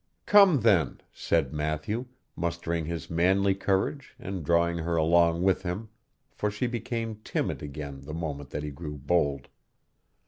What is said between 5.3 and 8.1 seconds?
with him, for she became timid again